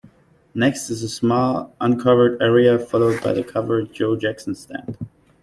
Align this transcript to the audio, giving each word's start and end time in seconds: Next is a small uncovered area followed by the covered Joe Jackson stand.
Next 0.55 0.89
is 0.89 1.03
a 1.03 1.07
small 1.09 1.75
uncovered 1.79 2.41
area 2.41 2.79
followed 2.79 3.21
by 3.21 3.33
the 3.33 3.43
covered 3.43 3.93
Joe 3.93 4.15
Jackson 4.17 4.55
stand. 4.55 4.97